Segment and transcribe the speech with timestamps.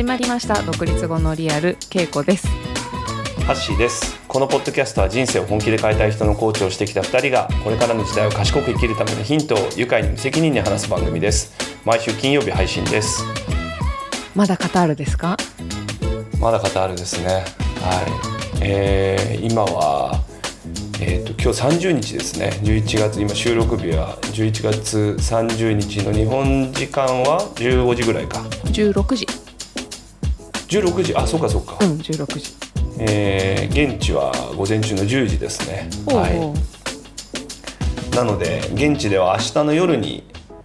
[0.00, 0.62] 始まりました。
[0.62, 2.48] 独立後のリアル稽古です。
[3.44, 4.18] ハッシーです。
[4.26, 11.52] このポッドキャストは人生を本気で変えたい人のコーチをしてきた2人がこれからの時代を賢く生きるためのヒントを愉快に無責任に話す番組です。
[11.84, 13.22] 毎週金曜日配信です。
[14.34, 15.36] まだカタールですか？
[16.40, 17.26] まだカタールですね。
[17.34, 17.44] はい。
[18.62, 20.24] えー、今は
[21.02, 22.58] えーと、今日30日ですね。
[22.62, 28.38] 11月今収録日は11月30日の日本時間は15時ぐらいか。
[28.64, 29.26] 16時
[30.70, 31.76] 16時あそうかそうか。
[31.80, 32.54] うん16時
[33.02, 35.88] えー、現地は午前中の10時ですね。
[36.06, 36.70] はい。
[38.14, 40.22] なので現地では明日の夜に、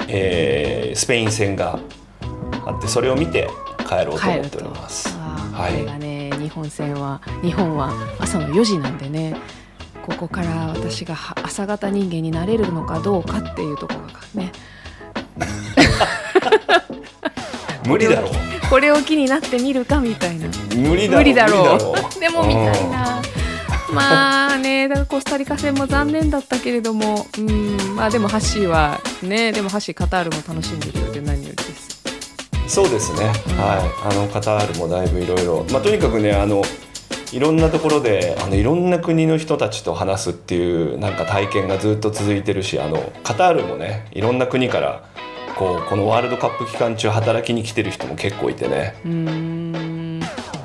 [0.08, 1.80] えー、スペイン戦が
[2.66, 3.48] あってそれを見て
[3.88, 5.10] 帰ろうと思っております。
[5.18, 9.35] はい、これがね日本戦は日本は朝の4時なんでね
[10.05, 14.51] ここから私が朝方人間になれるのかどうかっていうところがね。
[17.88, 20.48] 無理だろうこれを機になってみるかみたいな。
[20.76, 22.20] 無理だろう。
[22.20, 23.22] でもみたいな。
[23.94, 27.96] まあねだからコスタリカ戦も残念だったけれどもうん。
[27.96, 32.04] まあでもハッシーはねでもハッシーカタールも楽しんでるようで何よりです。
[32.68, 34.12] そうですね、はい。
[34.12, 36.63] あのカタールもだいぶいろいろまあとにかくねあの
[37.32, 45.04] いろんなところであのいろんな国の人たちと話すっていうなんか体験がずっと続いてるしあのカタールもねいろんな国から
[45.55, 48.95] こうこのワールドカップ期間中働きに来てる人も結構いてね。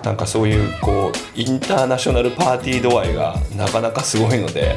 [0.02, 4.77] なんかそういうこうインターナショナルパーティー度合いがなかなかすごいので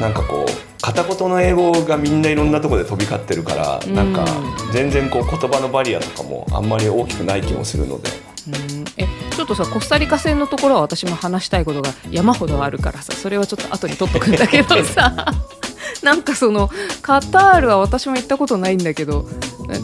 [0.00, 4.26] なんかこう片言の英語がみんないろんなところで飛び交ってるからなんか
[4.72, 8.10] 全然こう言葉のバリアとかもあんまり大きくない気もするので。
[8.48, 8.84] うん。
[8.96, 15.26] えちょっとさコスタリカ戦のところは私も話したいことが山ほどあるからさそれはちょっと後に取っとくんだけどさ
[16.02, 16.70] なんかその
[17.02, 19.26] カタールは私も行ったことないんだけど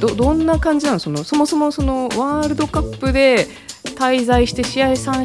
[0.00, 0.98] どどんな感じなの？
[0.98, 3.48] そのそもそもそのワールドカップで
[3.96, 5.24] 滞在して試合3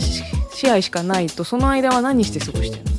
[0.54, 2.90] 試合しかないとその間は何して過ごしてるの？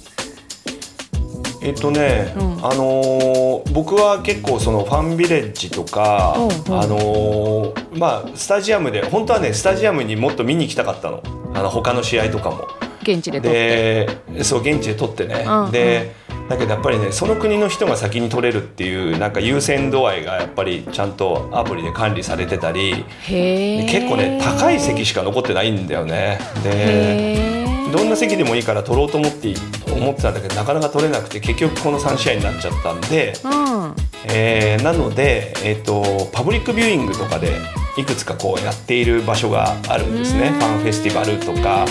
[1.62, 11.22] えっとね、うん、あのー、僕は結構そのファンビレッジとか、うんうん、あのー、まあスタジアムで本当はねスタジアムにもっと見に行きたかったの。
[11.52, 12.68] あの他の試合とかも。
[13.02, 14.08] 現地で撮って。
[14.42, 16.14] そう現地で撮ってね、うんうん、で
[16.50, 26.40] だけどやっぱりねその国の人が先に撮れるっていうなんか優先度合いがやっぱりちゃんとアプリで管理されてたり結構ね高い席しか残ってないんだよね。
[26.64, 27.60] で
[27.92, 29.54] どんな席でもいいから取ろうと思って
[29.92, 33.94] 思ってたんだけどなかなか取れなくて結局この3試合になっちゃったんで、うん、
[34.28, 37.58] えー、なので、えーと、パブリックビューイングとかで
[37.96, 41.84] いくつかこうやっている場所があるんですね、ファンフェスティバルとか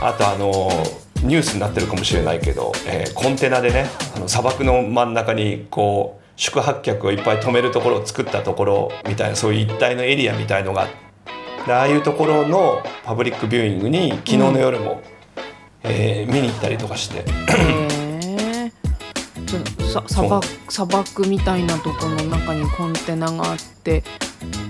[0.00, 0.68] あとあの
[1.22, 11.08] ニュースになってるかもしれないけど、えー、コンテナでねあの砂漠の真ん中にこう宿泊客をいっぱい止めるところを作ったところみたいなそういう一帯のエリアみたいのがあって。
[11.66, 15.02] でああいうところのパブリックビューイングに昨日の夜も、
[15.84, 17.24] うん、えー、見に行ったりとかして。
[19.88, 24.02] さ砂漠砂漠みたいなところの中にコンテナがあって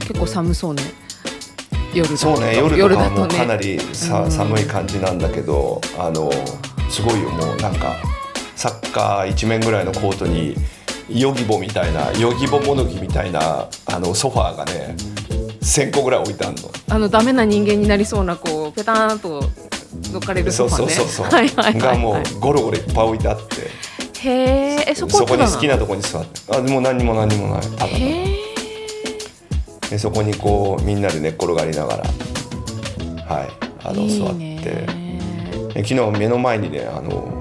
[0.01, 0.83] 結構寒そうね
[1.95, 6.31] 夜そうね夜とかはもうかなりさ、ね、寒い感じなんだけどあの
[6.91, 7.97] すごいよもうなんか
[8.57, 10.55] サッカー一面ぐらいのコートに
[11.09, 14.95] ヨギボみたいなヨギボもどきみたいなあのソファーがね
[15.61, 16.71] 1000個ぐらい置いてあるの。
[16.91, 19.43] あのダメな人間になりそうなこうペターンと
[20.13, 20.91] どかれるソファね。
[20.91, 23.71] そうそうそうそう、 がもうゴロゴロいっぱい置いてあって。
[24.21, 26.41] へえそこそこに好きなとこに座って。
[26.57, 27.63] あでも何にも何にもない。
[27.63, 27.87] ただ
[29.91, 32.05] でそこにこうみんなで寝っ転がりながら
[33.25, 33.49] はい
[33.85, 35.09] あの座って。
[35.83, 37.39] 昨日目の前にねあの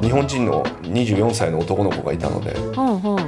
[0.00, 3.16] 日本人の24歳の男の子がいたので、うんう。
[3.16, 3.18] ん、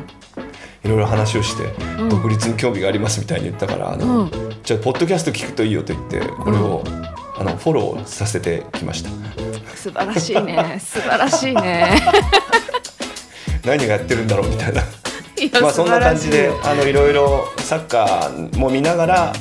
[0.84, 1.64] いろいろ話をして、
[2.10, 4.30] 独立に興味がありますみたいに言ったからあの、うん、
[4.62, 7.04] じゃあポッドキャスト聞くといいよと言ってこれを、うん、
[7.40, 9.10] あのフォローさせてきました。
[9.75, 10.78] 素晴らしいね。
[10.81, 12.00] 素晴らしいね。
[13.64, 14.82] 何がやってるんだろうみたいな
[15.61, 19.32] まあそんな感じであのいろいろサッカーも見ながら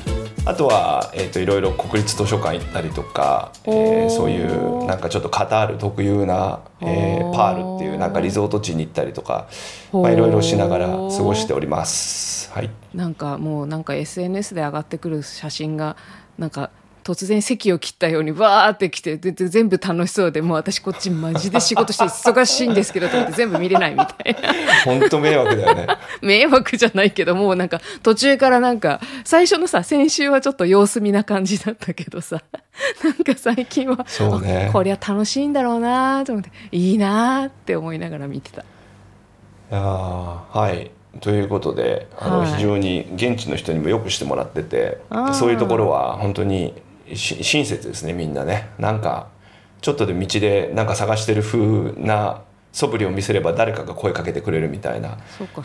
[0.48, 9.50] あとは、えーと、いろいろ国立図書館行ったりとか、えー、そういうなんかちょっとカタール特有な、えー、パールっていうなんかリゾート地に行ったりとか、
[9.92, 12.50] まあ、いろいろしながら過ごしております。
[12.54, 15.98] はい、なんかもうなんか SNS で上がってくる写真が
[16.38, 16.70] なんか
[17.08, 24.54] 突然席を切ったようにわーって来てで全部楽しそうでもう私こっちマジで仕事して忙しいんですけどと思って全部見れないみたいな。
[24.84, 25.88] 本当迷惑だよね。
[26.22, 32.42] 迷惑じゃないけどもうなんか途中からなんか最初のさ先週はちょっと様子見な感じだったけどさ
[33.02, 38.64] なんか最近はそう、ね、こりゃ楽しいんだろうなと思っていいなって思いながら見てた。
[38.64, 38.66] い
[39.72, 40.92] やはい。
[41.22, 44.98] ということであの、非常に現地の人にもよくしてもらってて
[45.34, 46.74] そういうところは本当に
[47.16, 48.70] 親切ですねみんなね。
[48.78, 49.28] なんか
[49.82, 52.42] ちょっとで道でなんか探してる風な
[52.74, 55.18] 素振りを見せれば誰かが声かけてくれるみたいな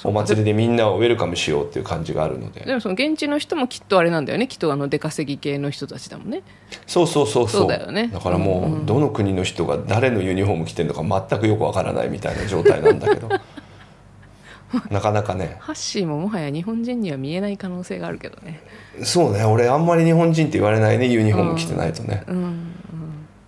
[0.05, 2.61] お祭りでみんなをウェルカムしようっていう感じがあるので。
[2.61, 4.49] でもその現地の人もきっとあれなんだよね。
[4.49, 6.43] きっとあの出稼ぎ系の人たちだもんね。
[6.87, 7.69] そうそうそうそう。
[7.69, 8.09] だよね。
[8.09, 13.29] だからもうどの国の人が誰のユニフォーム着てるのか全くよくわからないみたいな状態なんだけど
[14.91, 15.57] なかなかね。
[15.61, 18.63] ハッシーももはや日本人には見えない可能性があるけどね。
[19.03, 19.45] そうね。
[19.45, 21.07] 俺あんまり日本人って言われないね。
[21.07, 22.37] ユニフォーム着てないとね、うん。
[22.37, 22.45] うん。
[22.45, 22.59] うん、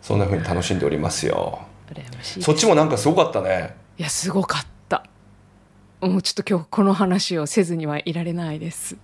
[0.02, 1.60] そんなふうに楽しんでおりますよ。
[2.40, 3.74] そっちもなんかすごかったね。
[3.98, 5.04] いやすごかった。
[6.00, 8.96] もうちょっと今日この話をせずにはいられないです。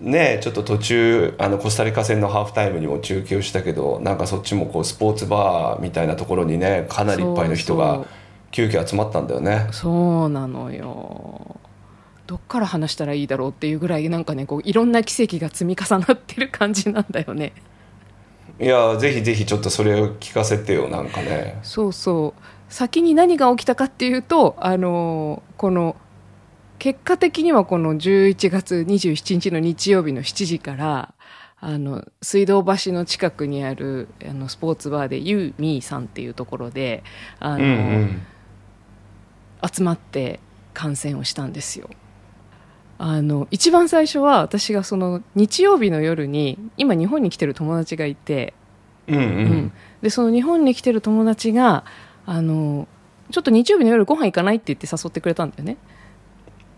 [0.00, 8.04] ねちょっと途中あのコスタリカ戦のハーフタイムにも中継をしたけどなんかそっちもこうスポーツバーみたいなところにねかなりいっぱいの人が
[8.52, 9.66] 急遽集まったんだよね。
[9.72, 11.56] そうなのよ。
[12.26, 17.52] どっから話したらいいだろうっていうぐらいなんかねこういろんな奇跡が積み重なってる感じなんだよね。
[18.60, 21.58] いやぜひぜひちょっとそれを聞かせてよなんかね。
[21.62, 22.42] そうそう。
[22.68, 25.96] 先に何が起きたかっていうとあのこの
[26.78, 31.14] 結果的にはこの11月27日の日曜日の7時から
[31.60, 37.04] あの水道橋の近くにあるあのスポーツバーでユーミーさんっていうところで
[37.38, 37.72] あの、うんう
[38.04, 38.22] ん、
[39.70, 40.40] 集まって
[40.74, 41.88] 観戦をしたんですよ。
[42.98, 48.54] あの一番最初は私がその日曜日の夜に今日本に来てる友達がいて、
[49.08, 49.22] うん、うん。
[49.22, 49.72] うん、
[50.02, 51.84] でその日本に来てる友達が
[52.26, 52.86] あの
[53.32, 55.78] ちょっと日曜日の夜ご飯行かないって言って誘ってくれたんだよね。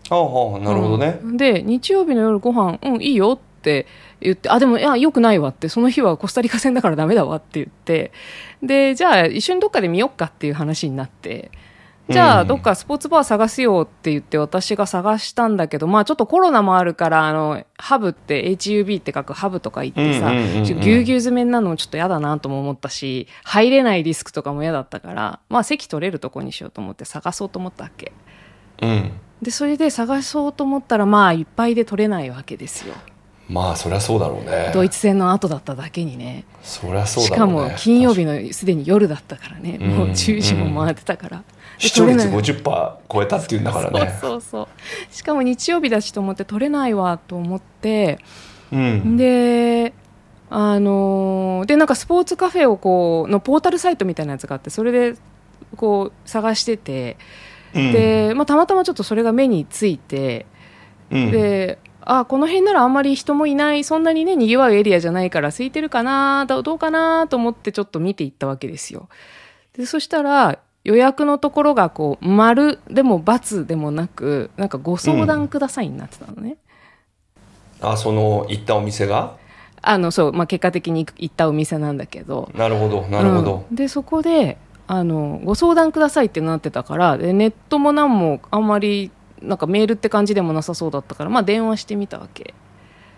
[0.09, 3.87] ああなるほどね、うん、で日曜日の夜ご飯うんいいよって
[4.21, 8.11] 言ってあでもいやよくないわってその日はコスタリカ戦だからダメだわって言って。
[8.63, 11.51] でじゃあ一緒にどっかで見よっかっていう話になって
[12.07, 28.11] じゃあ、どっかスポーツバー探すよって言って私が探したんだけど、まあちょっとコロナもあるから、あの、ハブって HUB って書くハブとか行ってさ、ぎゅうぎゅう詰めになるのもちょっと嫌だなとも思ったし、入れないリスクとかも嫌だったから、まあ席取れるとこにしようと思って探そうと思ったわけ。
[28.81, 29.11] うん。
[29.41, 32.93] で、それで探そうと思ったら、まあいっぱいで取れないわけですよ。
[33.49, 34.71] まあそりゃそうだろうね。
[34.73, 36.45] ドイツ戦の後だっただけにね。
[36.61, 39.77] そりゃそうね、しかも金曜日のすでに夜だったからね。
[39.77, 41.43] もう10時も回ってたから、
[41.77, 44.17] 視聴率50%超えたっていうんだからね。
[44.21, 48.19] そうそうしかも日曜日だしと思って取れないわと思って、
[48.71, 49.93] うん、で
[50.49, 55.17] あのでなんかスポーツカフェをこうのポータルサイトみたいなやつがあってそれで
[55.75, 57.17] こう探してて、
[57.73, 60.45] うん、で、まあ、たまたまちょっとそれが目について、
[61.11, 69.09] うん、であこの辺ならあんまり人もいないそんなにねにぎわうエリアじゃないから空いてるかなどうかなと思ってちょっと見ていったわけですよ。
[69.73, 76.57] でそしたら予約のところがこう丸でも×でもなくなんかご相談くださいになってたのね、
[77.81, 79.35] うん、あその行ったお店が？
[79.81, 82.49] あのそう、まあ、結果的に行ったお店なんだけど。
[82.55, 89.11] なるほどなるほど、うん、でそこであのご相談くださいってなってたからでネットも何もあんまり
[89.41, 92.53] なんかメールって感じでもなさそうだったからまあ電話してみたわけ。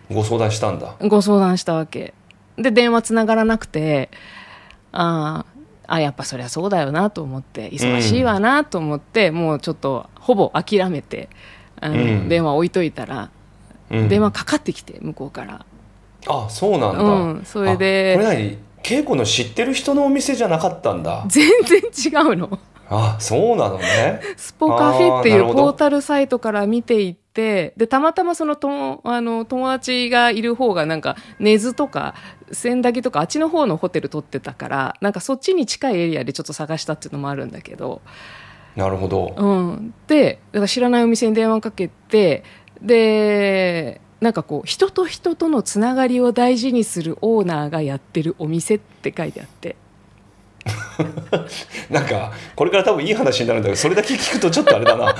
[0.10, 0.96] ご相談したんだ。
[1.02, 2.14] ご相談したわけ。
[2.56, 4.10] で電話つながらなくて
[4.94, 5.57] ああ
[5.88, 11.30] あやっぱそりゃそうだよなと思って忙しいわなと思って、うん、もうちょっとほぼ諦めて
[11.80, 13.30] あの、うん、電話置いといたら、
[13.90, 15.66] うん、電話かかってきて向こうから。
[16.30, 18.58] あそうなんだ、うん、それでこれ何？
[18.84, 21.26] 稽古の知ってる人のお店じゃなかったんだ。
[21.28, 24.22] 全然違うのあそうなのね。
[24.38, 32.16] スポカフェっていうポータルサイトから見ていてでたまたまそのとあの友達がいる方がなんか根津とか
[32.52, 38.02] 千駄木とかあっちの方のホテル取ってたからなんかそっちに近いエリアでちょっと探したっていうのもあるんだけど。
[38.76, 42.44] なるほど、うん、でだから知らないお店に電話かけて
[42.80, 49.76] でなんかこう人と人とのつながりを大事にするオーナーがやってるお店って書いてあって。
[51.90, 55.16] なんかこれから多分いい話になるんだけどそれだけ聞くとちょっとあれだな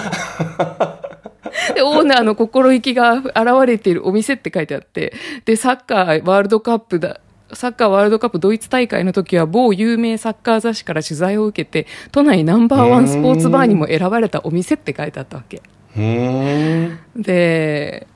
[1.74, 3.36] でオーナーの心意気が現
[3.66, 5.14] れているお店って書いてあって
[5.46, 7.20] でサッカーワールドカップだ
[7.54, 15.62] サッカーワールドカップドイツ大会の時は某有名サッカー雑誌から取材を受けて都内ナンバーワンスポーツバーにも選ばれたお店って書いてあったわけ。
[17.16, 18.08] で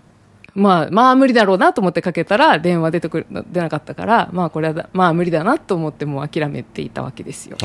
[0.54, 7.58] まあ、まあ無理だろうなと思ってかけたら電話出てくる出なかったからまあこれはまあ無理だなと思ってもう諦めていたわけですよ。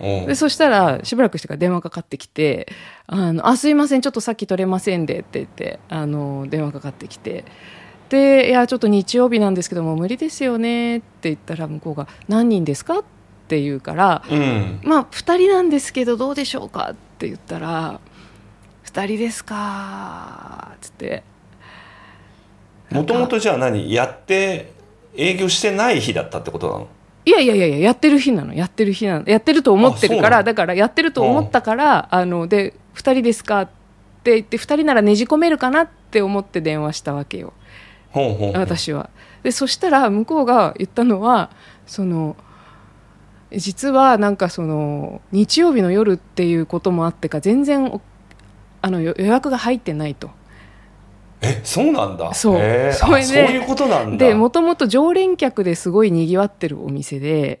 [0.00, 2.68] でそしたらしばらくしてから電話かかってきて
[3.06, 7.44] 「あのあすいませんちょっとさっき取れませんで」って言ってあの電話かかってきて。
[8.08, 13.02] で「いやちょっと日曜日なんですけども無理ですよね」って言ったら向こうが「何人ですか?」っ
[13.48, 17.98] て言うから「うん、まあ2人なんですけどどうでしょうか?」って言ったら
[18.86, 21.24] 「2人ですか」っつって
[22.90, 23.92] もともとじゃあ何？
[23.92, 24.72] やって
[25.16, 26.88] 営業してない日だったってことなの？
[27.24, 28.54] いやいやいややってる日なの。
[28.54, 29.28] やってる日なの。
[29.28, 33.68] やってると思ってるからだからやってると思ったからあので「2人ですか?」っ
[34.22, 37.52] て言って2人ならねじ込めるかなって思って電話したわけよ。
[38.54, 39.10] 私は。
[39.42, 41.50] でそしたら向こうが言ったのは
[41.86, 42.36] その
[43.52, 48.00] 実はなんかその日曜日の夜っていうこともあってか全然
[48.82, 50.30] あの予約が入ってないと。
[51.40, 52.32] えそうなんだ。
[52.34, 52.54] そう。
[52.54, 54.26] それでそういうことなんだ。
[54.26, 57.60] でもともと常連客ですごいにぎわってるお店で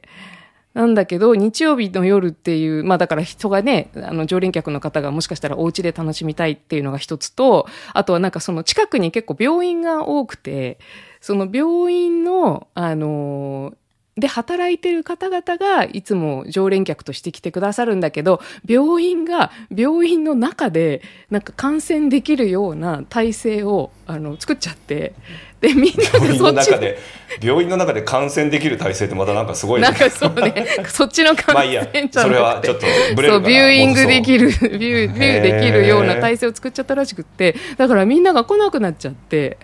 [0.76, 10.78] なんだけど日曜日の夜っていうまあだから人がねあの常連客の方がもしかしたらお家で楽しみたいっていうのが一つとあとはなんかその近くに結構病院が多くて
[11.22, 13.72] その病院のあの
[14.18, 25.12] で働いてる方々がいつも常連客として来てくださるんだけど、病院が病院の中でなんか感染できるような体制をあの作っちゃって、
[25.60, 26.98] でみんなでそっちで
[27.42, 39.58] 病院の中で感染できる体制ってまたなんかすごい、ね、なんかそうね、 そっちの感染じゃなくて、それはちょっとブレるそうビューイングできるビュービューできるような体制を作っちゃったらしくって、だからみんなが来なくなっちゃって。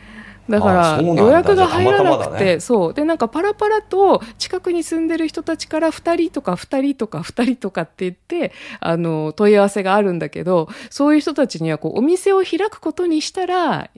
[0.53, 2.95] だから予約が入らなくてそう。
[2.95, 13.89] でなんかパラパラと近くに住んでる人たちから2人とか2人とか2人とかって言ってあの問い合わせがあるんだけどそういう人たちにはこうお店を開くことにしたら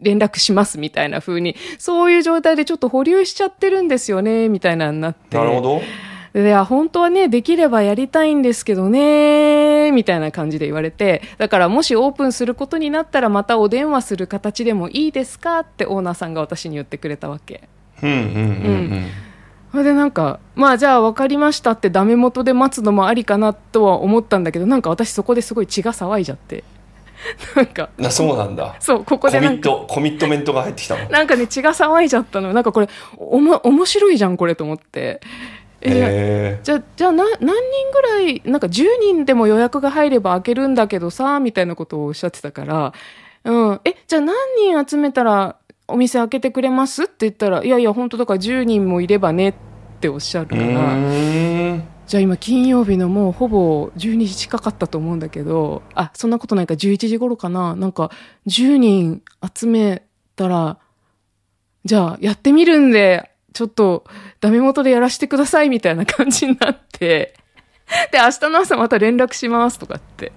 [0.00, 5.36] 連絡しますみたいな風にそういう状態でちょっと保留しちゃってるんですよねみたいなになって。
[5.36, 5.82] なるほど
[6.42, 15.60] で、本当はね、できればやりたいんですけどね、みたいな感じで言われて、だからもしオープンすることになったらまたお電話する形でもいいですか？
[15.60, 17.68] ってオーナーさんが私に言ってくれたわけ。
[18.02, 18.28] うんうんうん、う
[18.96, 19.06] ん。
[19.72, 26.64] それでなんかまあじゃあ分かりましたってダメ元で待つのもありかなとは思ったんだけどなんか私そこですごい血が騒いじゃって。
[27.56, 28.76] なんかなそうなんだ。
[28.78, 31.08] そうここでコミットコミットメントが入ってきたの。
[31.08, 32.52] なんかね血が騒いじゃったの。
[32.52, 35.22] なんかこれおも面白いじゃんこれと思って
[35.88, 37.50] えー、じゃじゃあ何人
[37.92, 42.92] ぐらいなんか10人でも予約が入れば開けるんだけどさみたいなことをおっしゃってたから、
[43.44, 45.56] うん、えじゃあ何人集めたら
[45.88, 49.54] お店開けてくれますって言ったらいやいや本当だから10人もいればねっ
[50.00, 50.62] ておっしゃるから
[52.06, 57.74] じゃあ今金曜日のもうほぼ12時近かったと思うんだけどあそんなことないか11時頃かな。
[57.74, 58.10] なんか
[58.46, 59.22] 10人
[59.54, 60.02] 集め
[60.36, 60.78] たら
[61.84, 64.04] じゃあやってみるんでちょっと
[64.40, 67.34] ダメ元でやらせてくださいみたいな感じになって、
[68.12, 70.32] で、明日の朝また連絡しますとかって。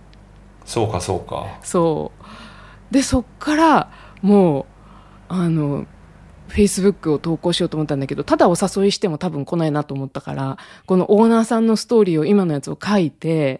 [0.63, 1.59] そうか、そうか。
[1.61, 2.93] そう。
[2.93, 4.65] で、そっから、もう、
[5.27, 5.85] あの、
[6.47, 13.59] フェイスブックを投稿しようと思ったんだけど、ただお誘いしても多分来ないなと思ったから、このオーナーさんのストーリーを今のやつを書いて、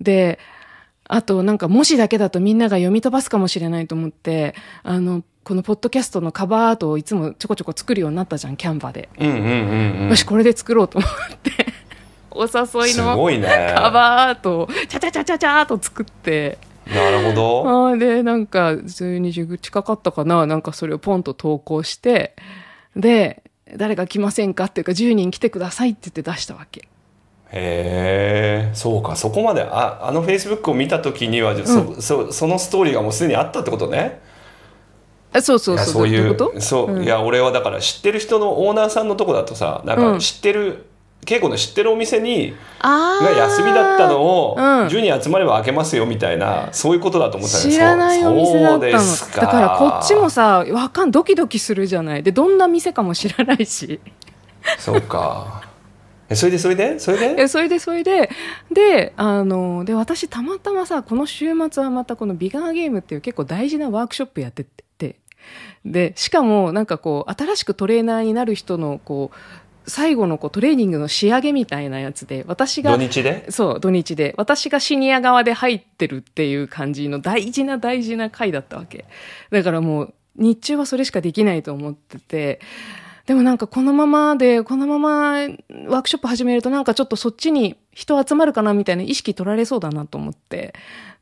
[0.00, 0.38] で、
[1.04, 11.10] あとなんか文字だけだとみんなが読み飛ばすかもしれないと思って、あの、このポッドキャストのカバーアートをいつもちょこちょこ作るようになったじゃんキャンバで、うんうんうんうん、よしこれで作ろうと思っ
[11.40, 11.52] て。
[12.32, 16.58] お誘いのカバーアートをチャチャチャチャチャーと作って。
[16.92, 17.90] なるほど。
[17.92, 20.46] あでなんか12時近かったかな。
[20.46, 22.34] なんかそれをポンと投稿して。
[22.96, 23.44] で
[23.76, 26.88] 誰か来ませんかっていうか10人来てくださいって言って出したわけ。
[27.52, 29.62] へえそうかそこまで。
[29.62, 34.25] ああのフェイスブックを見た時には、うん、そそそのストーリーがもうすでにあったってことね
[35.42, 35.86] そうそうそう。
[35.86, 40.84] そういうそう、うん、いや俺はだから知ってる人のオーナーさんのとこだとさなんか知ってる、うん、
[41.24, 48.92] 稽古の知ってるお店にが休みだったのを、うん、10人集まれば開けますよみたいなそういうことだと思ったん知らないお店だったの。
[48.92, 52.22] だからこっちもさわかんドキドキするじゃない。
[52.22, 54.00] でどんな店かも知らないし。
[54.78, 55.62] そうか。
[56.34, 56.98] それでそれで？
[56.98, 57.46] それで？
[57.46, 58.30] それでそれで。
[58.72, 64.82] であので私たまたまさこの週末はまたこのビガーゲームっていう結構大事なワークショップやってて
[65.92, 69.36] で、しかもなんかこう、新しくトレーナーになる人のこう、
[69.88, 73.46] 最後のこうトレーニングの仕上げみたいなやつで、私が、土日で？
[73.50, 74.34] そう、土日で。
[74.36, 79.04] 私がシニア側で入ってるっていう感じの大事な大事な回だったわけ。
[79.50, 82.60] だからもう、日中はそれしかできないと思ってて、
[83.26, 90.74] でもなんかこのままで、このままワークショップ始めるとなんかちょっとそっちに人集まるかなみたいな意識取られそうだなと思って。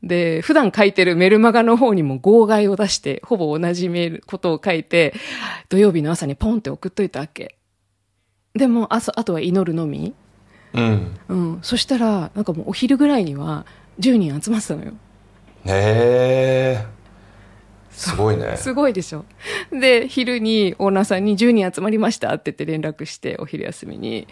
[0.03, 5.15] で、普段書いてるメルマガの方にも号外を出して、ほぼ同じメール、ことを書いて、
[5.69, 7.57] 土曜日の朝にポンって送っといたわけ。
[8.53, 10.13] でも、ああとは祈るのみ。
[10.73, 11.17] うん。
[11.27, 11.59] うん。
[11.63, 13.65] そしたら、なんかもうお昼ぐらいには
[13.99, 14.91] 10人集まってたのよ。
[15.65, 16.94] へえ。
[17.95, 18.55] すごいね。
[18.57, 19.25] すごいでしょ。
[19.71, 24.27] で昼にオーナーさんに10人集まりましたって言って連絡してお昼休みに。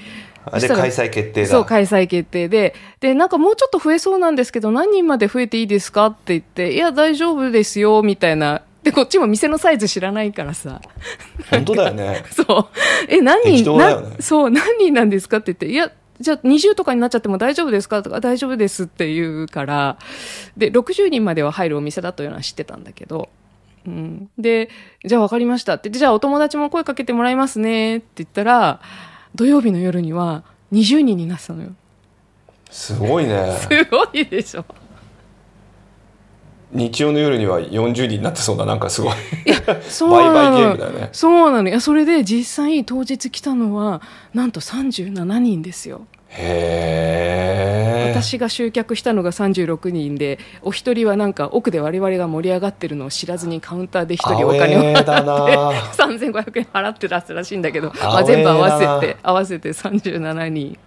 [0.60, 1.48] で開催決定だ。
[1.48, 2.76] そう開催決定で。
[3.00, 8.62] でなんかもうちょっと増えそうなんですけど何人まで増えていいですかって言っていや大丈夫ですよみたいな。
[8.84, 10.82] でこっちも店のサイズ知らないからさ。
[11.50, 12.26] 本当だよね。
[12.32, 12.68] そう。
[13.08, 15.90] え何人、ね、そう何人なんですかって言っていや
[16.20, 18.04] じゃあ20とかになっちゃっても大丈夫ですか？
[18.04, 19.98] とか大丈夫ですって言うから。
[20.58, 23.30] で60人までは入るお店だというのは知ってたんだけど
[23.86, 24.70] うん、で、
[25.06, 28.82] じゃあ分かりましたって、じゃあお友達も声かけてもらいますねって言ったら、
[29.36, 31.70] 土曜日の夜には20人になってたのよ。
[32.70, 33.58] すごいね。
[33.60, 34.66] すごいでしょ。
[36.72, 39.14] 日曜の夜には40人になってそうななんかすごい。
[39.46, 40.76] いやそうなの。
[40.76, 41.70] ね、そうなの。
[41.70, 44.02] いやそれで実際当日来たのは
[44.34, 46.08] なんと37人ですよ。
[46.30, 47.73] へえ
[48.14, 55.58] 私が集客したのが36人でお一人はなんか奥で我々が盛り上がってるのを知らずにカウンターで一人お金を払って
[56.02, 60.78] 3500円払って出すらしいんだけど、まあ、全部合わせて合わせて37人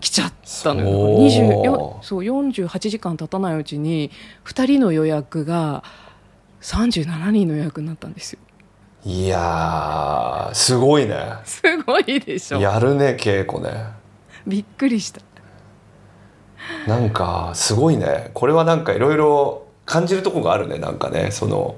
[0.00, 0.32] 来ちゃっ
[0.64, 2.00] たのよ。
[2.02, 4.10] そう48時間経たないうちに
[4.44, 5.84] 2人の予約が
[6.60, 8.38] 37人の予約になったんですよ。
[9.04, 11.16] いやすごいね。
[11.44, 12.60] すごいでしょ。
[12.60, 13.86] やるね稽古ね。
[14.46, 15.20] びっくりした
[16.86, 18.30] なんかすごいね。
[18.34, 20.78] これはなんかいろいろ感じるとこがあるね。
[20.78, 21.76] なんかねその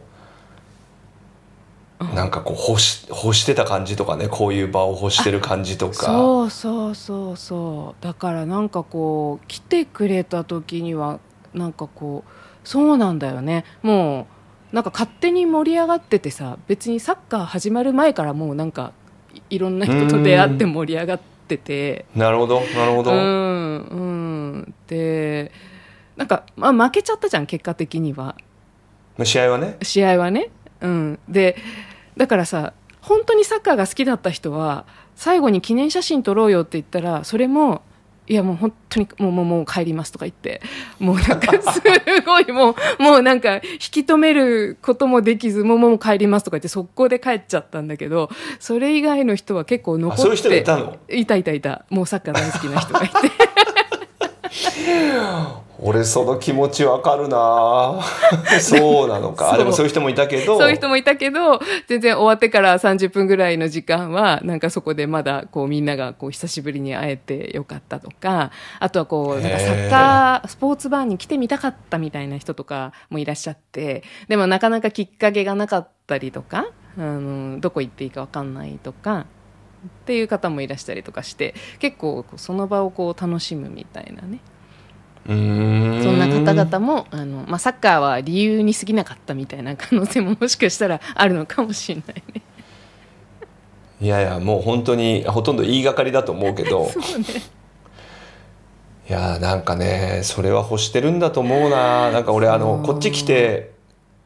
[2.14, 4.28] なんかこう欲し欲してた感じとかね。
[4.28, 5.94] こういう場を欲してる感じとか。
[5.94, 8.04] そうそうそうそう。
[8.04, 11.20] だからなんかこう来てくれた時には
[11.52, 12.30] なんかこう
[12.68, 13.64] そうなんだよね。
[13.82, 14.26] も
[14.72, 18.92] うなんか勝手に盛り上がっててさ別にサッカー始まる前からもうなんか
[19.50, 23.12] いろんな人と出会って盛り上がってっててなるほどなるほど。
[23.12, 24.03] うんうん
[24.86, 25.52] で
[26.16, 28.36] なんか、まあ、負けちゃったじゃん結果的には。
[29.22, 29.76] 試合はね。
[29.82, 30.50] 試合はね。
[30.80, 31.18] うん。
[31.28, 31.56] で
[32.16, 37.82] だからさ本当にサッカーが好きだった人は最後に記念写真撮ろうよって言ったらそれも
[38.26, 40.62] いやもう本当にもうもうもう帰りますとか言って。
[40.98, 41.82] もうなんか す
[42.24, 50.96] ごいもうもうなんか引き止めることもできずもうもう帰りますとか言って速攻で帰っちゃったんだけどそれ以外の人は結構残ってそういう人いたの？
[51.10, 51.84] いたいたいた。
[51.90, 53.14] もうサッカー大好きな人がいて
[55.78, 58.00] 俺その気持ちわかるな。
[58.60, 59.56] そうなのか。
[59.58, 60.56] でもそういう人もいたけど。
[60.56, 79.26] そういう人もいたけど全然終わってから30分ぐらいの時間はなんかそこでまだこうみんながこう久しぶりに会えてよかったとかあとはこうなんかサッカースポーツバーに来てみたかったみたいな人とかもいらっしゃってでもなかなかきっかけがなかったりとかあのどこ行っていいか分かんないとか
[79.86, 84.40] っていう方もいらしたりとかして結構その場をこう楽しむみたいなね
[85.26, 92.42] そんな方々もあの、まあ、サッカーは理由に過ぎなかったみたいな可能性ももしかしたらあるのかもしれないね。
[94.00, 96.90] いやいやもう本当にほとんど言いがかりだと思うけど。
[96.90, 97.24] そう、ね、
[99.08, 102.10] いやなんかねそれは欲してるんだと思うな。
[102.10, 103.72] なんか俺あのこっち来て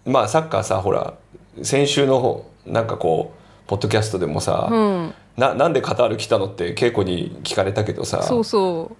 [0.04, 1.14] まあサッカーさほら
[1.62, 8.24] 先週のなんかこうポッドキャストでもさ、うん、ななんでカタール来たのって稽古に聞かれたけどさ。
[8.24, 8.90] そうそ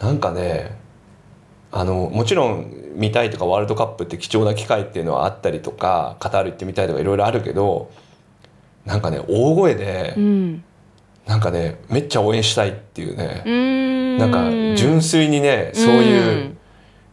[0.00, 0.04] う。
[0.04, 0.85] なんかね
[1.76, 7.90] あのもちろん見たいとかワールドカップって貴重な機会っていうのはあったりとかカタール行ってみたいとかいろいろあるけど
[8.86, 10.64] なんかね大声で、うん、
[11.26, 13.42] なんかねめっちゃ応援したいっていうね。
[14.16, 14.18] ん。
[14.18, 16.56] なんか純粋にねそういう。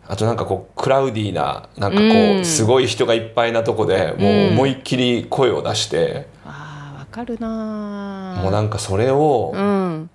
[0.05, 10.09] あとなんかこうクラウディーななんかこうすごい人がいっぱいなとこでもう思いっきり声を出して、あわかるなもうなんかそれを、うん、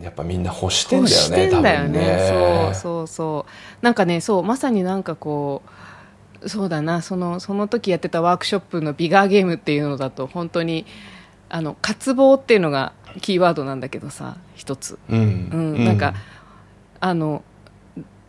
[0.00, 1.98] やっぱみんな欲してんだよねだよね。
[1.98, 2.28] ね。
[2.30, 3.84] そうそうそう。
[3.84, 10.86] なんかねそうまさになんかこうそうだなそのその時やってたワークショップのビガーゲームっていうのだと本当に
[11.48, 16.14] あの渇望っていうのがキーワードなんだけどさ一つ、うん、うん、なんか、うん、
[17.00, 17.44] あの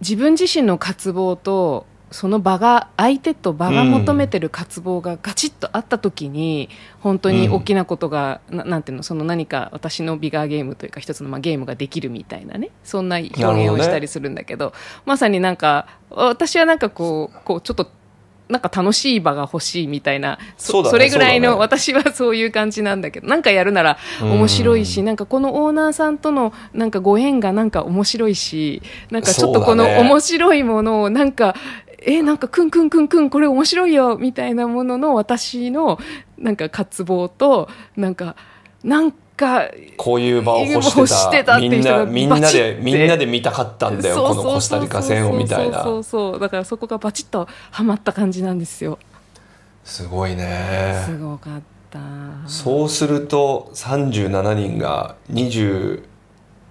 [0.01, 12.69] 自分自身の渇望とその場が相手と場が求めてる渇望がガチッとあった時に、本当に大きなことが、うん、なんていうのその何か私のビガーゲームというか一つのまあゲームができるみたいなね。
[12.83, 14.71] そんな表現をしたりするんだけど、ね、
[15.05, 17.89] まさになんか私はなんかこうこうちょっと
[18.49, 31.55] なんか楽しい場が欲しいみたいなそ、ね、それぐらいの、ね、私はそういう感じなんだけどなんかやるなら面白いし、ん、なんかこのオーナーさんとのなんかご縁がなんか面白いしなんかちょっとこの面白いものをなんか
[32.05, 35.99] えなんかくんくんくんくんこれ面白いよみたいなものの私の
[36.37, 38.35] なんか渇望となんか
[38.83, 45.83] なんかこういう場を欲してたみんなみんなでみんなで見たかったんだよこのコスタリカ戦をみたいな。
[45.83, 48.99] そうそうだからそこがバチッとはまった感じなんですよ。
[49.83, 51.03] すごいね。
[51.05, 51.99] すごかった。
[52.47, 56.03] そうすると37人が20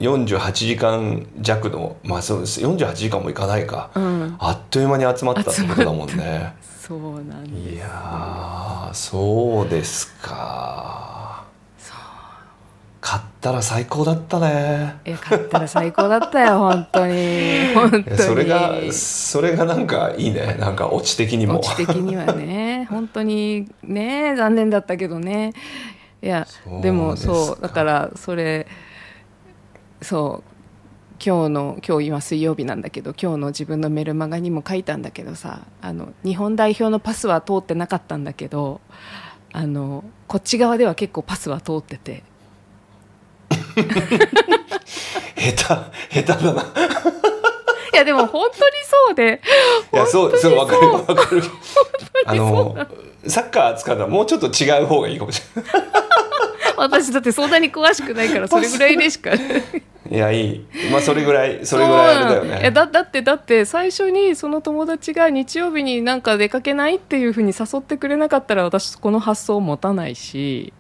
[0.03, 6.55] 48時間弱のまあそうです48時間もいかないか、うん、あっという間に集まったってことだもんね。
[6.81, 7.75] そうなんです。
[7.77, 11.45] いやそうですか。
[13.01, 14.95] 買ったら最高だったね。
[15.05, 17.75] え買ったら最高だったよ本当に。
[17.75, 18.17] 本当に。
[18.17, 20.57] それがそれがなんかいいね。
[20.61, 21.59] なんかオチ的にも。
[21.59, 22.87] オチ的にはね。
[22.91, 25.53] 本当にね残念だったけどね。
[26.23, 26.47] いや
[26.81, 28.69] でもそうだからそれ
[30.03, 30.53] そう。
[31.25, 38.81] 今日の今日今水曜日なんだけど今日の自分のメルマガにも書いたんだけどさあの日本代表のパスは通ってなかったんだけど
[39.53, 42.25] あのこっち側では結構パスは通ってて。
[45.37, 46.63] 下手下手だな。
[46.63, 49.41] いやでも本当にそうで。
[49.93, 51.43] いやそうそう分かる分かる。
[52.27, 52.77] あの
[53.29, 55.73] サッカー使うのはもうちょっと違う方がいいかもしれない
[56.79, 59.31] 私だってそんなに詳しくないからそれぐらいでしか。
[59.35, 60.67] いやいい。
[60.91, 62.71] まあそれぐらいそれぐらいあれだよね。
[62.71, 70.73] だだってだって最初にその友達が日曜日になんか出かけないっていうふうに誘ってくれなかったら私この発想を持たないし。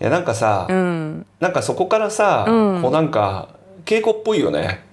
[0.00, 3.50] いやなんかさ、うん、なんかそこからさ、うん、こうなんか
[3.84, 4.84] 稽古っぽいよね。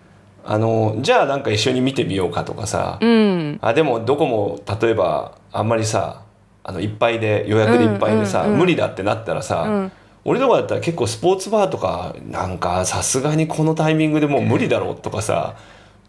[0.46, 6.22] あのじゃあなんか一緒に見てみようかとかさ、うん、あでもどこも例えばあんまりさ
[6.68, 9.90] あのいっぱいで予約でいっぱいでさ、無理だってなったらさ、
[10.30, 15.56] 俺とかだったら結構スポーツバーとかなんかさすがにこのタイミングでもう無理だろうとかさ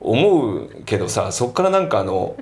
[0.01, 2.37] 思うけどさそっからなんかあの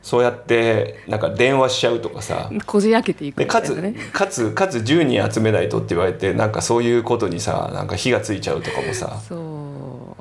[0.00, 3.74] そうやってなんか電話しちゃうとかさこじ開けていく、ね、かつ
[4.12, 9.20] かつかつ10人集めないとって言われてなんかそういうことにさなんか火がついちゃうとかもさ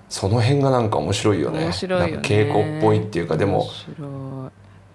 [0.09, 1.65] その辺がなんか面白いよね。
[1.65, 2.23] 面白いよね。
[2.23, 3.69] 稽古っぽいっていうかでも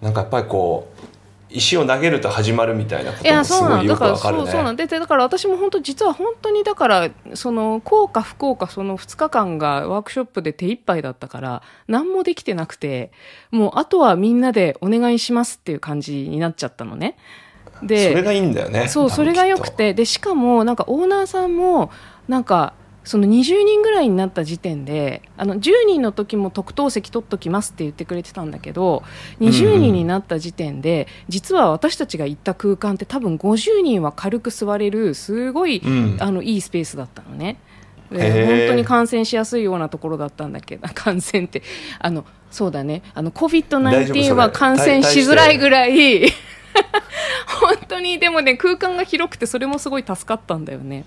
[0.01, 1.12] なんかやっぱりこう
[1.53, 4.51] 石を投げると始まるみたいなこともすごいよくわかるね。
[4.51, 13.11] そうなんでだから私も本当実は本当にだからその効果不効果その2日間がワークショップで手一杯だったから何もできてなくて
[13.51, 17.17] もうあとはみんなでお願いしますっていう感じになっちゃったのね。
[17.81, 18.87] でそれがいいんだよね。
[18.87, 21.91] そうそれがよくてでしかもなんかオーナーさんも
[22.27, 29.03] なんかその20人ぐらいになった時点であの10人の時も特等席取っときますって言ってくれてたんだけど
[29.41, 37.57] 20人になった時点で、実は私たちが行った空間って多分50人は軽く座れるすごい、うん、あのいいスペースだったのね。
[38.09, 41.63] 本当に感染しやすいようなところだったんだけど 感染って
[41.99, 43.01] あのそうだね。
[43.15, 46.27] あの COVID-19 は感染しづらいぐらい
[47.59, 51.05] 本当にでもね空間が広くてそれもすごい助かったんだよね。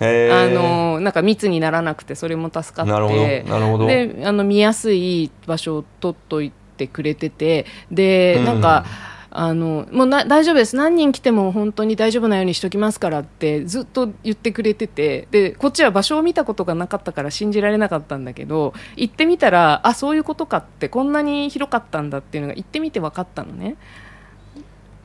[0.00, 3.44] あのなんか密にならなくてそれも助かって。
[3.86, 7.66] であの見やすい場所を取っといてくれてて。
[7.90, 8.84] でなんか、
[9.30, 10.74] あのもうな大丈夫です。
[10.74, 15.28] 何人来ても本当に大丈夫なようにしときますからってずっと言ってくれてて。
[15.30, 23.76] でこっちは場所を見たことがなかったから信じられなかったんだけど行ってみたらあそういうことかってこんなに広かったんだっていうのが行ってみて分かったのね。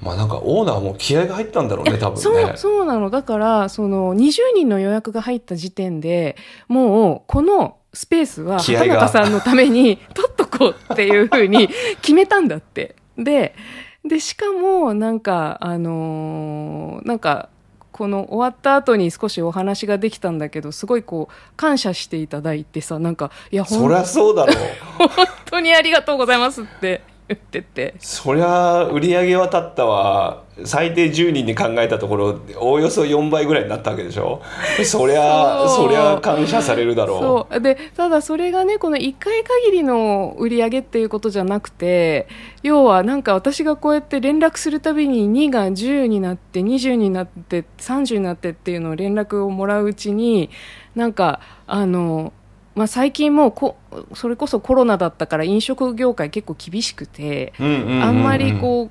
[0.04, 2.22] まあなんかオーナーも気合が入ったんだろうね多分ね。
[2.22, 3.10] そうそうなの。
[3.10, 6.36] だからその20人の予約が入った時点で
[6.68, 11.70] もうこのスペースは畑中さんのために取っとこうっていうふうに
[12.02, 12.96] 決めたんだって。
[13.18, 13.56] で
[14.04, 17.50] でしかもなんかあのー、なんか
[17.94, 24.58] この終わった後に少しお話ができたんだけどすごいこう感謝していただいてさなんかいやそりゃそうだろう。
[25.08, 27.02] 本当にありがとうございますって
[27.34, 27.96] 言ってて。
[28.00, 30.44] そりゃ売り上げは立ったわ。
[30.66, 34.42] 最低10人に考えたところおおよそ4倍ぐらいになったわけでしょ。
[34.86, 37.60] そりゃそりゃ感謝されるだろう。
[37.60, 42.28] でただそれがねこの1回限りの売り上げっていうことじゃなくて
[42.62, 50.52] 要はなんか私がこうやって連絡するたびに2が10になって20になって30になってっていうのを連絡をもらううちに
[50.96, 52.32] なんかあの
[52.76, 53.78] まあ、最近もうこ
[54.14, 57.64] それこそコロナだったから飲食業界結構厳しくて、あ
[58.12, 58.90] んまりこ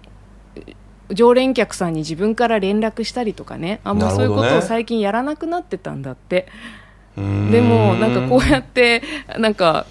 [1.09, 6.47] う常連客さんに自分から連絡したりとかねあんまそういうことを最近やらなくなってたんだって。
[7.15, 7.21] で
[7.61, 9.03] もなんかこうやって
[9.39, 9.85] なんか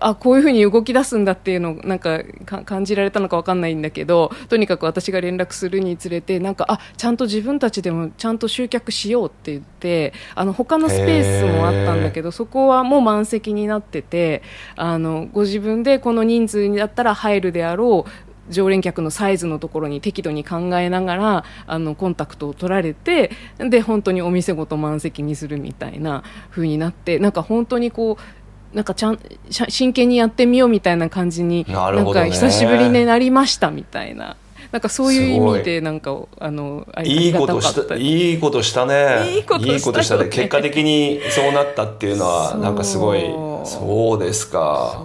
[0.00, 2.22] あこういうふうに動き出すんだっていうのをなんか
[2.64, 14.42] 感じられたのか分かんないんだけどとにかく私が連絡するにつれてなんかあちゃんと自分たちでもちゃんと集客しようって言ってあの他のスペースもあったんだけどそこはもう満席になってて
[14.76, 28.39] あのご自分でこの人数だったら入るであろう常連客のサイズのところに適度に考えながらあのコンタクトを取られてで本当にお店ごと満席にするみたいな風になってなんか本当にこう
[28.72, 29.18] なんかちゃん
[29.50, 34.36] 真剣にやってみようみたいな感じにな、ね,、んか久しぶりになりましたみたいな。
[34.70, 39.34] なんかそういう意味でなんかあのいいことしたいいことしたね。
[39.34, 40.28] いいことしたね。
[40.28, 43.22] 結果的にそうなったっていうのはなんかすごい
[43.64, 45.02] そうですか。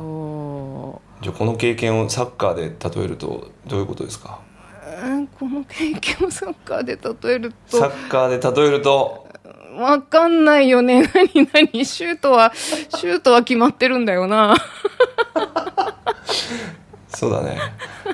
[1.22, 2.64] じゃあこの経験をサッカーで
[2.98, 4.38] 例えるとどういうことですか？
[5.40, 7.80] この経験をサッカーで例えると。
[7.80, 9.25] サッカーで例えると
[9.76, 11.12] わかんないよね。
[11.14, 11.86] 何何？
[11.86, 14.56] シュートは シュートは決まってるんだよな。
[17.10, 17.58] そうだね。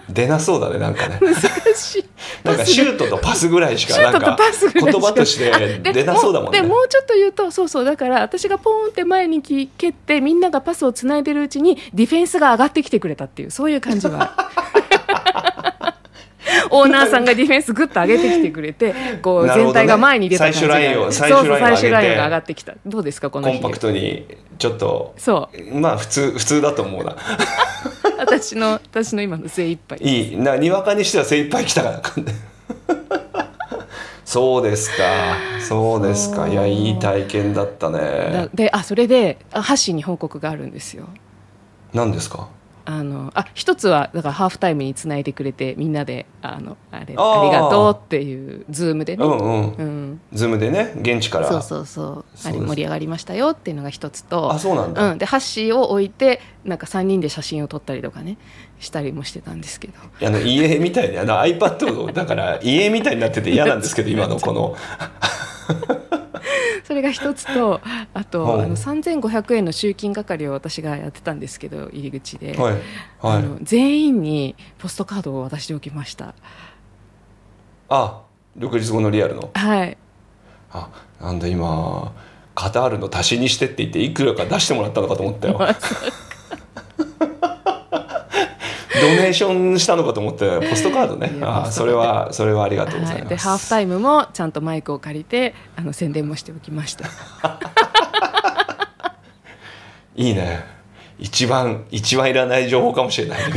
[0.09, 1.19] 出なそうだねなんかね。
[1.19, 1.33] 難
[1.75, 2.05] しい。
[2.43, 4.37] なんかシュートとパスぐらいしかなんか
[4.73, 6.61] 言葉として出なそうだもんね。
[6.61, 7.85] でもうちょっと言うとそうそう。
[7.85, 14.35] だから私がポーンって前に蹴ってみんながパスをつないでるうちにディフェンスが上がってきてくれたっていうそういう感じは
[16.69, 22.73] オーナーさんがディフェンスぐっと上げてきてくれて こう全体が前に出た感じが、ね、最終ラインを最終ラインが上がってきた。
[22.85, 24.25] どうですかこのコンパクトに
[24.57, 25.75] ちょっとそう。
[25.75, 27.15] まあ普通普通だと思うな。
[28.19, 29.97] 私の私の今の精一杯。
[30.01, 30.37] いい。
[30.37, 32.01] なにわかにしては精一杯きたから
[34.25, 35.03] そうですか。
[35.59, 36.47] そうですか。
[36.47, 38.47] いやいい体験だったね。
[38.53, 41.09] であそれでハッシーに報告があるんですよ。
[41.93, 42.47] 何ですか？
[42.85, 49.73] あのあ一つはだからハーフタイムにつないでくれてみんなであのあれありがとうっていう Zoom でね、うんうん。
[49.73, 51.47] うん、 Zoom でね現地から。
[51.47, 52.25] そうそうそう。
[52.45, 54.51] あれ盛り上がりましたよっていうのが一つと。
[54.51, 58.37] あそうなんだ、うん、でハッシーを置いてなんか3人で写真を撮ったりとかね
[58.79, 59.93] したりもしてたんですけど。
[60.25, 64.75] あの家みたいにあの iPad だから家みたいになってて嫌なんですけど今のこの
[66.83, 67.81] それが一つと
[68.13, 72.73] あと、あの3500円の集金係を私がやってたんですけど入り口で、はい。
[72.73, 72.81] はい、
[73.21, 76.33] あの全員にポストカードを渡しておきました。
[77.89, 78.21] あ
[78.57, 79.51] 翌日後のリアルの？
[79.53, 79.97] はい。
[80.71, 80.89] あ
[81.21, 82.13] なんだ今
[82.55, 91.31] カタールの足しにしてって言っていくらか出してもらったのかと思ったよーションしたのかと思ってポストカードね。
[91.41, 97.05] あそれはそれはありがとうございます、はい、でハーフタイムもちゃんとマイクを借りてあの宣伝もしておきました。
[100.15, 100.63] いいね。
[101.19, 103.39] 一番一番いらない情報かもしれない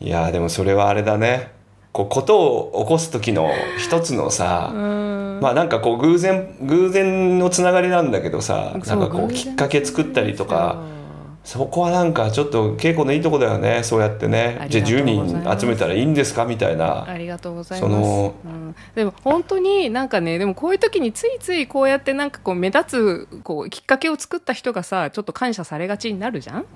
[0.00, 1.54] いやでもそれはあれだね。
[1.92, 4.70] こうことを起こす時の一つのさ
[5.40, 10.76] まあなんかこう偶然偶然のつながりなんだけどさなんかこうきっかけ作ったりとか
[11.46, 13.84] そこはなんかちょっと稽古のいいとこだよね。
[13.84, 14.66] そうやってね。
[14.68, 16.44] じゃあ10人集めたらいいんですか？
[16.44, 17.08] みたいな。
[17.08, 17.94] ありがとうございます。
[17.94, 26.66] その、うん、でも本当になんかねでもこういう時についついこうやってなんかこう目立つこうきっかけを作った人がさちょっと感謝されがちになるじゃん、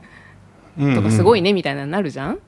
[0.79, 2.39] うんうん、とかすごいねみたいななるじゃん？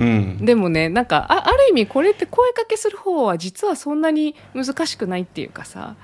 [0.00, 5.94] うん、でもねなんかあある意味これって声かけする方は実はそんなに難しくないっていうかさ。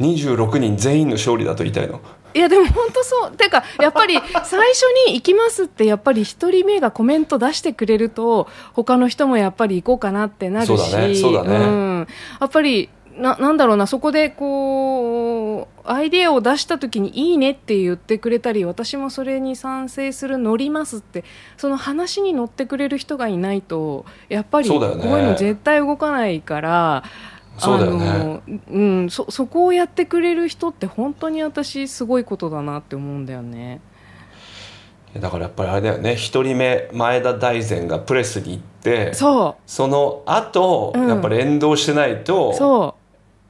[0.00, 2.00] 26人全員の勝利だと言いたいの
[2.34, 3.32] いやでも本当そう。
[3.32, 4.14] てかやっぱり
[4.44, 10.68] 最初に行きますってやっぱり1人目がコメント出してくれると他の人もやっぱり行こうかなってなるし。
[10.68, 11.14] そうだね。
[11.14, 12.08] そうだね、うん、
[12.40, 21.24] やっぱりななんだろうなそこでこうアイデアを出した時に「いいね」って言ってくれたり私もそれに賛成する乗りますって
[21.56, 27.04] その話に乗ってくれる人がいないとやっぱりこういうの絶対動かないから。
[27.58, 28.40] そうだよね。
[28.70, 33.80] うん、そそこをやってくれる人って本当に私すごいことだなって思うんだよね。
[35.20, 36.16] だからやっぱりあれだよね。
[36.16, 39.62] 一人目前田大然がプレスに行ってそう。
[39.66, 42.96] その後、うん、やっぱ連動してないとそ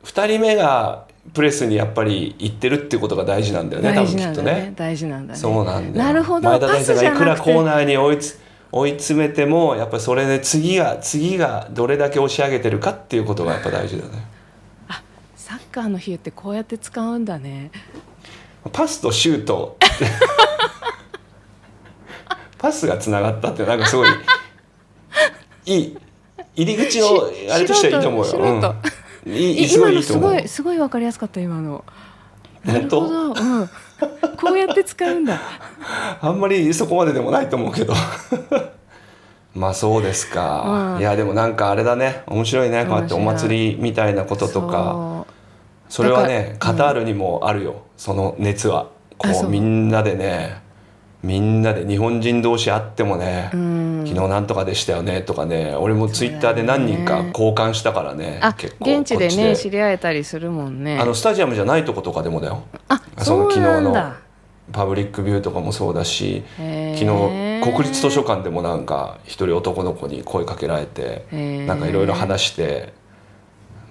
[0.02, 0.06] う。
[0.06, 4.72] 2人目がプレスにやっぱり行ってるっていうことが大事なんだよね多分きっとね。
[4.74, 5.38] 大事なんだね。
[5.38, 6.48] そうなんだなるほど。
[6.48, 8.40] 前田大然がいくらコーナーに追いつ
[8.72, 14.26] 追い詰めてもやっぱりそれで次が次がどれだけ押し上げてるかっていうことがやっぱ大事だね。
[14.88, 15.02] あ
[15.36, 17.70] サッカーの日ってこうやって使うんだね。
[18.72, 19.76] パスとシュート。
[22.56, 24.08] パスがつながったってなんかすごい
[25.66, 25.98] いい
[26.54, 28.26] 入り口のあれとしてはいいと思う。
[28.26, 28.74] よ、
[29.26, 30.30] うん、いいすごいいいと思う。
[30.30, 31.84] すごいすごい分かりやすかった今の。
[32.64, 33.70] 本当、うん、
[34.40, 35.38] こうやって使うんだ。
[36.20, 37.94] あんまりそこまででもないと思うけど。
[39.54, 42.22] まあそうですか、うん、いやでもなんかあれだね。
[42.26, 42.86] 面白いね。
[42.86, 45.26] こうやってお祭りみたいなこととか。
[45.88, 48.86] それはねカタールにもあるよ、その熱は。
[49.18, 49.48] こう。
[49.48, 50.61] みんなでね
[51.22, 60.98] みんなで日本人同士会ってもね、うん、昨日なんとかでしたよねとかね俺もツイッターで何人か交換したからね結構現地でね知り合えたりするもんね。
[60.98, 62.64] あのスタジアムじゃないとことかでもだよ。
[62.88, 64.12] あその昨日の
[64.72, 67.06] パブリックビューとかもそうだし昨日
[67.62, 71.26] 国立図書館でもなんか一人男の子に声かけられて
[71.66, 72.92] なんかいろいろ話して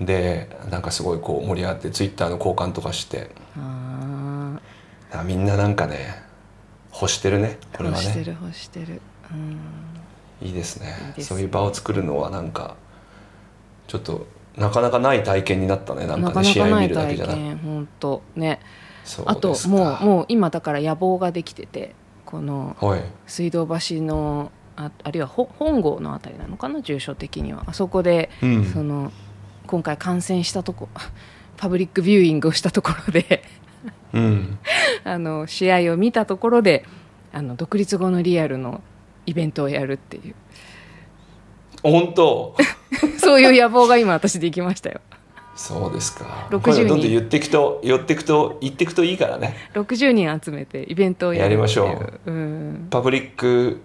[0.02, 3.30] でなんかすごいこう盛り上がってツイッターの交換とかして。
[5.26, 6.24] みんななんかね
[6.94, 8.04] 欲してるねこれはね。
[8.04, 9.02] 欲してる欲してる。
[9.32, 10.48] うん。
[10.48, 11.16] いいですね。
[11.20, 12.76] そういう場を作るのはなんか
[13.88, 14.28] ちょっと
[14.58, 17.38] なかなかない体験になったねなんかね試合見るだけじゃなく。
[17.64, 18.60] 本当ね。
[19.26, 22.78] あともうもう今だから野望ができててこの
[23.26, 27.64] 水道橋のああるいは本郷の辺りなのかな住所的には。
[27.68, 29.12] あそこで、うん、その
[29.68, 30.90] 今回感染したとこ
[31.58, 33.44] パブリックビューイングをしたところで
[34.14, 34.60] うん、
[35.04, 36.86] あの試合を見たところで
[37.34, 38.82] あの独立後のリアルの
[39.26, 40.36] イベントをやるっていう。
[41.84, 42.56] 本当？
[43.18, 45.02] そういう野望が今私できましたよ。
[45.56, 46.48] そうですか。
[46.50, 46.88] 60人。
[46.88, 49.56] どんどん言っていくと寄っていくと言っていくといいからね。
[49.74, 53.82] 60人集めてイベントをやりましょう、うん、パブリック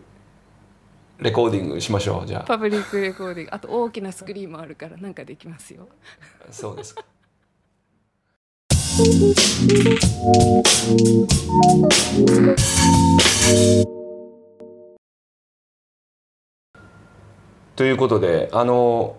[1.18, 2.44] レコーディングしましょうじゃあ。
[2.44, 3.50] パブリックレコーディング。
[3.54, 5.88] あと大きなスクリーンもあるからなんかできますよ。
[6.50, 7.04] そうですか
[8.96, 9.02] と
[17.84, 19.16] いうことであの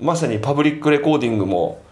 [0.00, 1.82] まさにパブリックレコーディングも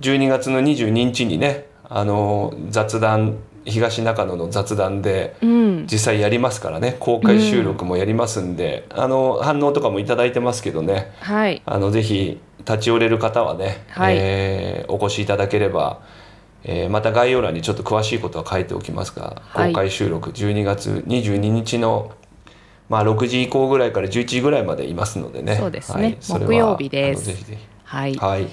[0.00, 16.00] 12月の22日にねあの雑談東中野の雑談で実際やりますからね、うん、公開収録もやりますんで、うん、あの反応とかも頂いてますけどね、はい、あのぜひ立ち寄れる方はね、はい、えー、お越しいただければ
[16.64, 22.12] えー、また概要欄にちょっと詳しいことは書いておきますが、はい、公開収録12月22日の、
[22.88, 25.56] まあ、6時以降ぐらいから11時ぐらいまでいますのでね。
[25.56, 27.26] そうですね、はい、木曜日です。
[27.26, 27.66] ぜひぜひ。
[27.84, 28.48] はい、はい。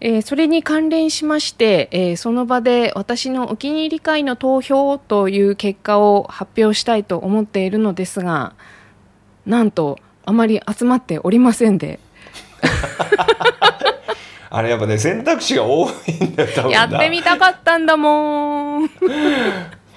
[0.00, 8.54] えー、それに関連しまして、えー、その場で私のお気に入り会の投票という結果を発表したいと思っているのですが
[9.44, 11.98] なんとあまり集まっておりませんで
[14.50, 18.88] あれやっぱね選択肢が多いんだよ多分やってみたかったんだもん。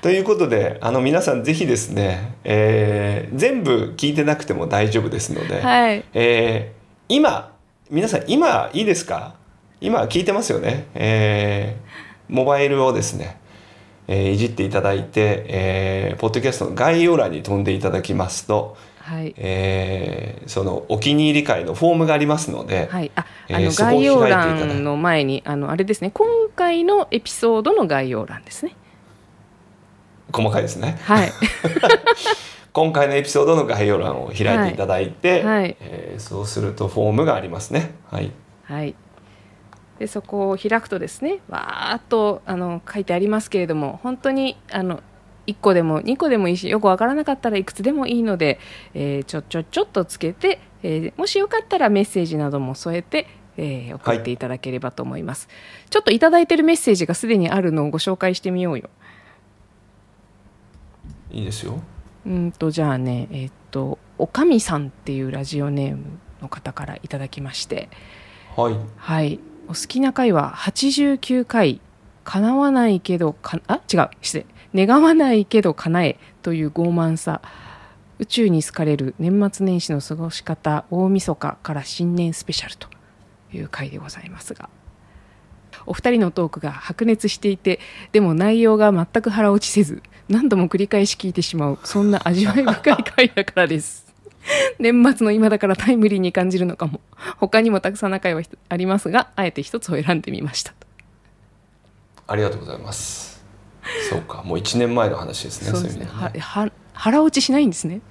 [0.02, 7.54] ということであの皆さんぜひですね、えー、全部聞いてなくても大丈夫ですので、はい、えー、今
[7.90, 9.36] 皆さん今いいですか？
[9.80, 13.40] 今聞いてますよね、えー、モバイルをですね、
[14.08, 18.78] えー、いじっていただいて、えー、ポッドキャストの概要欄に飛んでいただきますと
[19.12, 19.34] はい。
[19.36, 26.12] えー、そのお気に入り会のフォームがありますので、はい、ああの、えー、概要欄の前にあのあれですね。
[26.12, 28.74] 今回のエピソードの概要欄ですね。
[30.32, 30.98] 細かいですね。
[31.04, 31.32] はい。
[32.72, 35.62] 今回のエピソードの概要欄を開いていただいて、はい。
[35.64, 37.92] はい、えー、そうするとフォームがありますね。
[38.10, 38.32] はい、
[38.64, 38.96] はい、
[40.00, 45.02] でそこを開くとですねわーっとあの書いてありますけれども本当にあの
[45.48, 48.60] 1個でも2個でもいいしよくわからなかったらいくつでもいいので、
[48.94, 53.28] えー、ちょちょちょっとつけて、えー、もしよかったらメッセージなども添えて、
[53.58, 55.54] えー、送っていただければと思います、は
[55.88, 58.90] い、ちょっと頂いてるメッセージがすでにあるのをご紹介してみようよ。
[61.32, 61.80] いいですよ。
[62.26, 66.04] うんとじゃあねえっ、とおかみさんっていうラジオネーム
[66.42, 67.90] の方からいただきまして。
[68.56, 71.82] はい、はい、お好きな回は89回。
[72.24, 73.82] 叶わないけどかあ？
[73.92, 74.10] 違う。
[74.22, 77.42] 失礼願わないけど叶えという傲慢さ
[78.20, 82.88] 宇宙に好かれる年末年始の過ごし方大晦日から新年スペシャルと
[83.52, 84.70] いう回でございますが
[85.86, 87.80] お二人のトークが白熱していて
[88.12, 94.12] でも内容が全く腹落ちせず何度も繰り返し聞いてしまうそんな味わい深い回だからです。
[94.80, 97.02] 年末の今だからタイムリーに感じるのかも。
[97.38, 100.74] 他にもたくさんな回はありますがあえて一つを選んでみました
[102.28, 103.31] ありがとうございます。
[104.10, 104.44] そうか。
[104.44, 106.06] もう1年前の話ですねそうですね。
[106.06, 106.12] ね。
[106.40, 108.02] は腹落ちしないんですね。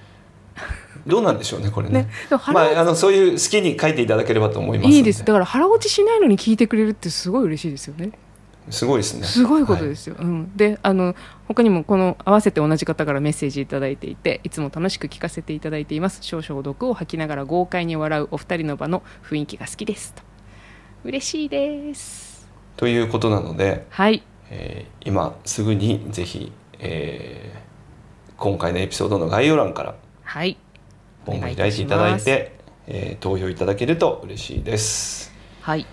[1.06, 2.02] どうなんでしょうねこれね。
[2.02, 2.08] ね
[2.52, 5.24] まああのそういう好きに書いていただければと思いますいいです。
[5.24, 8.12] だから腹落ちしないのに聞いてくれるってすごい嬉しいですよね。
[8.70, 9.24] すごいですね。
[9.24, 11.14] すごいことですよ、はい、うん、であの
[11.46, 16.18] 他にもこの合わせて同じ方からメッセージ頂いていていつも楽しく聞かせていただいています。
[16.22, 20.22] 少々毒を吐きながら豪快に笑うお二人の場の雰囲気が好きですと。
[21.04, 22.48] 嬉しいです。
[22.76, 30.56] ということなのではいえー、今すぐにぜひ、えー、今回のエピソードの概要欄からはい
[31.24, 32.56] フォーム開いていただいて
[32.86, 35.32] えー、投票いただけると嬉しいです。
[35.60, 35.86] はい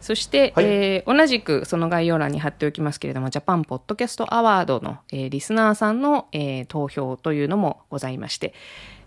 [0.00, 8.54] そして、はい、えー、同じくその概要欄に貼っておきますけれども、ジャパンポッドキャストアワードの、えー、リスナーさんの、えー、投票というのもございまして、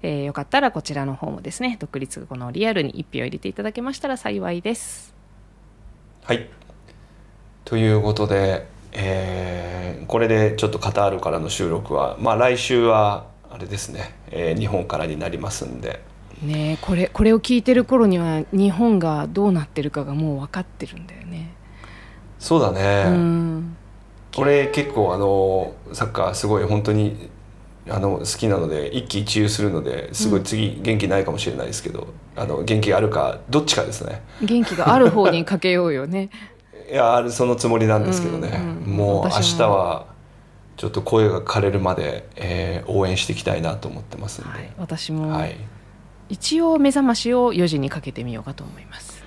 [0.02, 5.16] えー、よかったらこちらの方もですね、独立後のリアルに一票入れていただけましたら幸いです。
[6.26, 6.50] はい。
[7.64, 16.02] ということで、えー、これでちょっとカタールからの収録は、まあ、来週はあれですね、えー、日本からになりますんで。
[16.42, 21.54] ねこれこれを聞いてる頃には日本がどうなってるかがもう分かってるんだよね。
[22.40, 23.76] そうだね、うん、
[24.34, 27.30] これ結構あのサッカーすごい本当に
[27.90, 34.22] あの好きなので一喜一憂するのですごい次元気ないかもしれないですけど、あの元気あるかどっちかですね。
[34.42, 36.30] 元気がある方にかけようよね
[36.92, 40.08] いやそのつもりなんですけどね、うんうん、もう明日は
[40.78, 45.58] ちょっと声が枯れるまで、えー、応援していきたいなと思ってますんで、はい、私も、はい、
[46.30, 49.22] 一応目覚ましを4時にかけてみようかと思います。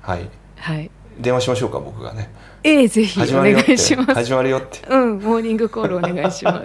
[0.00, 0.90] はい、はい、
[1.20, 2.30] 電話しましょうか僕がね。
[2.62, 4.14] ええぜひお願いします。
[4.14, 4.86] 始まるよって。
[4.88, 6.62] うんモーニングコールお願いしま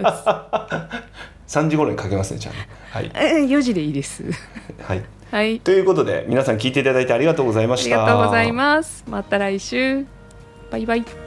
[1.46, 1.52] す。
[1.58, 4.24] 3時頃にかけますねじゃあねはい、え4時でいいです。
[4.80, 8.02] はい、はい、ということで皆さん聞いていただいてありがとうございました。
[8.02, 9.04] ありがとうございます。
[9.06, 10.06] また来週
[10.72, 11.21] バイバイ。